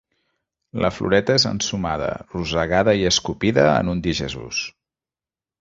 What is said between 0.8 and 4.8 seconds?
La floreta és ensumada, rosegada i escopida en un dir Jesús.